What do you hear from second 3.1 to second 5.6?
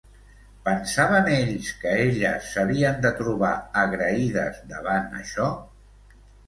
trobar agraïdes davant això?